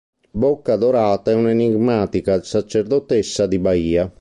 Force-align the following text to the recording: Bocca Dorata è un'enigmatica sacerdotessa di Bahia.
Bocca 0.31 0.77
Dorata 0.77 1.29
è 1.29 1.35
un'enigmatica 1.35 2.41
sacerdotessa 2.41 3.45
di 3.45 3.59
Bahia. 3.59 4.09